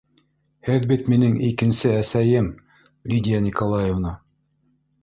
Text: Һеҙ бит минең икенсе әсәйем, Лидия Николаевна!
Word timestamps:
Һеҙ 0.69 0.87
бит 0.91 1.03
минең 1.13 1.35
икенсе 1.49 1.93
әсәйем, 1.99 2.49
Лидия 3.13 3.47
Николаевна! 3.51 4.19